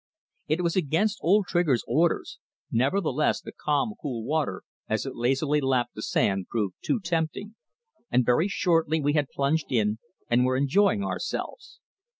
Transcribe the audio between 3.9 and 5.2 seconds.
cool water as it